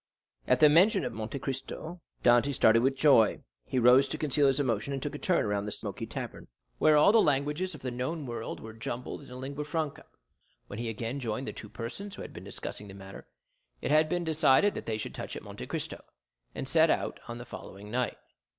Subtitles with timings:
[0.47, 4.59] At the mention of Monte Cristo Dantès started with joy; he rose to conceal his
[4.59, 6.47] emotion, and took a turn around the smoky tavern,
[6.79, 10.05] where all the languages of the known world were jumbled in a lingua franca.
[10.65, 13.27] When he again joined the two persons who had been discussing the matter,
[13.79, 16.03] it had been decided that they should touch at Monte Cristo
[16.55, 18.17] and set out on the following night.